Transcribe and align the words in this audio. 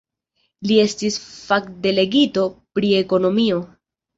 Li 0.69 0.77
estis 0.83 1.17
fakdelegito 1.49 2.49
pri 2.79 2.93
ekonomio. 3.03 3.65